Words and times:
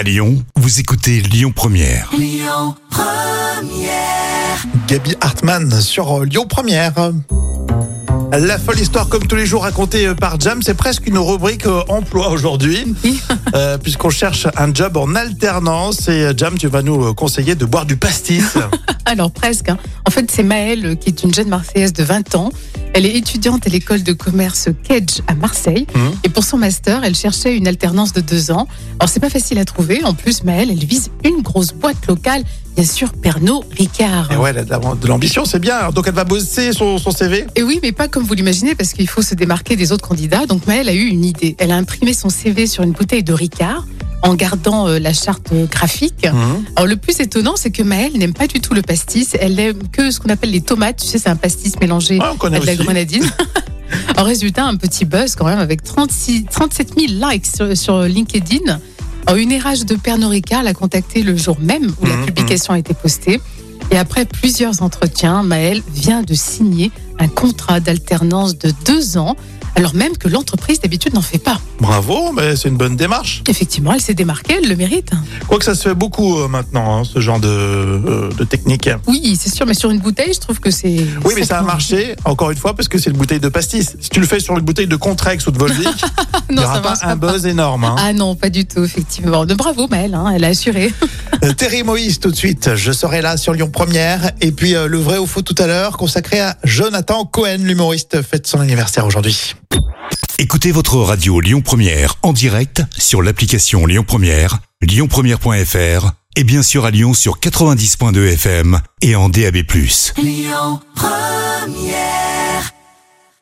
À 0.00 0.02
Lyon, 0.02 0.42
vous 0.56 0.80
écoutez 0.80 1.20
Lyon 1.20 1.52
Première. 1.54 2.10
Gabi 4.88 5.14
Hartmann 5.20 5.78
sur 5.78 6.20
euh, 6.20 6.24
Lyon 6.24 6.46
Première. 6.48 6.94
La 8.32 8.58
folle 8.58 8.78
histoire, 8.78 9.10
comme 9.10 9.26
tous 9.26 9.36
les 9.36 9.44
jours, 9.44 9.64
racontée 9.64 10.06
euh, 10.06 10.14
par 10.14 10.40
Jam, 10.40 10.62
c'est 10.62 10.72
presque 10.72 11.06
une 11.06 11.18
rubrique 11.18 11.66
euh, 11.66 11.82
emploi 11.88 12.30
aujourd'hui, 12.30 12.94
euh, 13.54 13.76
puisqu'on 13.76 14.08
cherche 14.08 14.46
un 14.56 14.72
job 14.72 14.96
en 14.96 15.14
alternance. 15.14 16.08
Et 16.08 16.32
Jam, 16.34 16.56
tu 16.56 16.68
vas 16.68 16.80
nous 16.80 17.12
conseiller 17.12 17.54
de 17.54 17.66
boire 17.66 17.84
du 17.84 17.96
pastis. 17.96 18.54
Alors 19.04 19.32
presque. 19.32 19.68
hein. 19.68 19.78
En 20.06 20.10
fait, 20.10 20.30
c'est 20.30 20.44
Maëlle 20.44 20.96
qui 20.96 21.10
est 21.10 21.22
une 21.24 21.34
jeune 21.34 21.48
Marseillaise 21.48 21.92
de 21.92 22.04
20 22.04 22.36
ans. 22.36 22.52
Elle 22.92 23.06
est 23.06 23.14
étudiante 23.16 23.66
à 23.66 23.70
l'école 23.70 24.02
de 24.02 24.12
commerce 24.12 24.68
Kedge 24.82 25.20
à 25.28 25.34
Marseille. 25.34 25.86
Mhm. 25.94 26.10
Et 26.24 26.28
pour 26.28 26.44
son 26.44 26.58
master, 26.58 27.02
elle 27.04 27.14
cherchait 27.14 27.56
une 27.56 27.68
alternance 27.68 28.12
de 28.12 28.20
deux 28.20 28.50
ans. 28.50 28.66
Alors 28.98 29.08
c'est 29.08 29.20
pas 29.20 29.30
facile 29.30 29.58
à 29.58 29.64
trouver. 29.64 30.02
En 30.04 30.12
plus, 30.12 30.42
Maëlle, 30.44 30.70
elle 30.70 30.84
vise 30.84 31.10
une 31.24 31.40
grosse 31.40 31.72
boîte 31.72 32.06
locale, 32.08 32.42
bien 32.74 32.84
sûr 32.84 33.12
Pernod 33.12 33.64
Ricard. 33.78 34.32
Et 34.32 34.36
ouais, 34.36 34.50
elle 34.50 34.58
a 34.58 34.64
de 34.64 34.70
la- 34.70 34.78
de 34.78 35.06
l'ambition, 35.06 35.44
c'est 35.44 35.60
bien. 35.60 35.90
Donc 35.90 36.06
elle 36.08 36.14
va 36.14 36.24
bosser 36.24 36.72
son, 36.72 36.98
son 36.98 37.12
CV. 37.12 37.46
Et 37.54 37.62
oui, 37.62 37.78
mais 37.82 37.92
pas 37.92 38.08
comme 38.08 38.24
vous 38.24 38.34
l'imaginez, 38.34 38.74
parce 38.74 38.92
qu'il 38.92 39.08
faut 39.08 39.22
se 39.22 39.34
démarquer 39.36 39.76
des 39.76 39.92
autres 39.92 40.06
candidats. 40.06 40.46
Donc 40.46 40.66
Maëlle 40.66 40.88
a 40.88 40.94
eu 40.94 41.06
une 41.06 41.24
idée. 41.24 41.54
Elle 41.58 41.70
a 41.70 41.76
imprimé 41.76 42.12
son 42.12 42.28
CV 42.28 42.66
sur 42.66 42.82
une 42.82 42.92
bouteille 42.92 43.22
de 43.22 43.32
Ricard 43.32 43.86
en 44.22 44.34
gardant 44.34 44.86
euh, 44.88 44.98
la 44.98 45.12
charte 45.12 45.52
graphique. 45.70 46.26
Mhm. 46.26 46.64
Alors 46.76 46.86
le 46.86 46.96
plus 46.96 47.20
étonnant, 47.20 47.54
c'est 47.56 47.70
que 47.70 47.82
Maëlle 47.82 48.16
n'aime 48.18 48.34
pas 48.34 48.46
du 48.46 48.60
tout 48.60 48.74
le 48.74 48.82
pastis. 48.82 49.36
Elle 49.40 49.54
n'aime 49.54 49.88
que 49.92 50.10
ce 50.10 50.20
qu'on 50.20 50.28
appelle 50.30 50.50
les 50.50 50.60
tomates. 50.60 50.96
Tu 51.00 51.06
sais, 51.06 51.18
c'est 51.18 51.28
un 51.30 51.36
pastis 51.36 51.78
mélangé 51.80 52.18
avec 52.20 52.60
de 52.60 52.66
la 52.66 52.76
grenadine. 52.76 53.24
en 54.16 54.22
résultat, 54.24 54.64
un 54.66 54.76
petit 54.76 55.04
buzz 55.04 55.34
quand 55.34 55.46
même 55.46 55.58
avec 55.58 55.82
36, 55.82 56.46
37 56.50 56.92
000 56.98 57.30
likes 57.30 57.46
sur, 57.46 57.76
sur 57.76 58.02
LinkedIn. 58.02 58.78
Alors, 59.26 59.38
une 59.38 59.52
RH 59.52 59.84
de 59.86 59.94
Pernod 59.96 60.30
Ricard 60.30 60.62
l'a 60.62 60.74
contacté 60.74 61.22
le 61.22 61.36
jour 61.36 61.56
même 61.60 61.92
où 62.00 62.06
la 62.06 62.16
Mhm, 62.16 62.26
publication 62.26 62.74
a 62.74 62.78
été 62.78 62.94
postée. 62.94 63.40
Et 63.90 63.98
après 63.98 64.24
plusieurs 64.24 64.82
entretiens, 64.82 65.42
Maëlle 65.42 65.82
vient 65.92 66.22
de 66.22 66.34
signer 66.34 66.90
un 67.18 67.28
contrat 67.28 67.80
d'alternance 67.80 68.56
de 68.56 68.72
deux 68.86 69.16
ans, 69.18 69.36
alors 69.76 69.94
même 69.94 70.16
que 70.16 70.28
l'entreprise 70.28 70.80
d'habitude 70.80 71.14
n'en 71.14 71.22
fait 71.22 71.38
pas. 71.38 71.60
Bravo, 71.80 72.32
mais 72.32 72.56
c'est 72.56 72.68
une 72.68 72.76
bonne 72.76 72.96
démarche. 72.96 73.42
Effectivement, 73.48 73.92
elle 73.92 74.00
s'est 74.00 74.14
démarquée, 74.14 74.56
elle 74.62 74.68
le 74.68 74.76
mérite. 74.76 75.10
Quoique 75.48 75.64
ça 75.64 75.74
se 75.74 75.88
fait 75.88 75.94
beaucoup 75.94 76.38
euh, 76.38 76.48
maintenant, 76.48 76.98
hein, 76.98 77.02
ce 77.04 77.20
genre 77.20 77.40
de, 77.40 77.48
euh, 77.48 78.30
de 78.36 78.44
technique. 78.44 78.88
Oui, 79.06 79.36
c'est 79.40 79.54
sûr, 79.54 79.66
mais 79.66 79.74
sur 79.74 79.90
une 79.90 79.98
bouteille, 80.00 80.32
je 80.34 80.40
trouve 80.40 80.60
que 80.60 80.70
c'est. 80.70 81.06
Oui, 81.24 81.32
mais 81.36 81.44
ça 81.44 81.58
a 81.58 81.62
marché, 81.62 82.14
encore 82.24 82.50
une 82.50 82.58
fois, 82.58 82.74
parce 82.74 82.88
que 82.88 82.98
c'est 82.98 83.10
une 83.10 83.16
bouteille 83.16 83.40
de 83.40 83.48
pastis. 83.48 83.96
Si 84.00 84.10
tu 84.10 84.20
le 84.20 84.26
fais 84.26 84.40
sur 84.40 84.56
une 84.56 84.64
bouteille 84.64 84.86
de 84.88 84.96
Contrex 84.96 85.46
ou 85.46 85.50
de 85.50 85.58
Volvic, 85.58 85.88
il 86.50 86.56
n'y 86.56 86.62
aura 86.64 86.74
ça 86.74 86.80
pas 86.80 86.94
un 87.12 87.16
pas. 87.16 87.32
buzz 87.32 87.46
énorme. 87.46 87.84
hein. 87.84 87.96
Ah 87.98 88.12
non, 88.12 88.34
pas 88.36 88.50
du 88.50 88.66
tout, 88.66 88.84
effectivement. 88.84 89.46
De 89.46 89.54
bravo, 89.54 89.86
Maëlle, 89.88 90.14
hein, 90.14 90.30
elle 90.34 90.44
a 90.44 90.48
assuré. 90.48 90.92
Euh, 91.42 91.52
Terry 91.54 91.82
Moïse 91.82 92.20
tout 92.20 92.30
de 92.30 92.36
suite, 92.36 92.74
je 92.74 92.92
serai 92.92 93.22
là 93.22 93.36
sur 93.36 93.54
Lyon 93.54 93.70
Première. 93.70 94.32
Et 94.40 94.52
puis 94.52 94.74
euh, 94.74 94.86
le 94.86 94.98
vrai 94.98 95.18
ou 95.18 95.26
faux 95.26 95.42
tout 95.42 95.54
à 95.58 95.66
l'heure, 95.66 95.96
consacré 95.96 96.40
à 96.40 96.56
Jonathan 96.64 97.24
Cohen, 97.24 97.58
l'humoriste, 97.60 98.22
fête 98.22 98.46
son 98.46 98.60
anniversaire 98.60 99.06
aujourd'hui. 99.06 99.54
Écoutez 100.38 100.72
votre 100.72 100.96
radio 100.96 101.40
Lyon 101.40 101.60
Première 101.60 102.16
en 102.22 102.32
direct 102.32 102.82
sur 102.96 103.22
l'application 103.22 103.86
Lyon 103.86 104.04
Première, 104.06 104.58
lyonpremière.fr 104.82 106.12
et 106.36 106.44
bien 106.44 106.62
sûr 106.62 106.84
à 106.84 106.90
Lyon 106.90 107.14
sur 107.14 107.38
90.2 107.38 108.32
FM 108.32 108.80
et 109.02 109.16
en 109.16 109.28
DAB+. 109.28 109.58